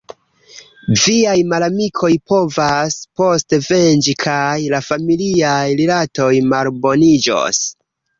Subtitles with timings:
[1.01, 7.61] Viaj malamikoj povas poste venĝi– kaj la familiaj rilatoj malboniĝos.